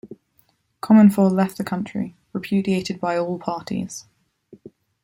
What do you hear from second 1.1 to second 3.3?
left the country, repudiated by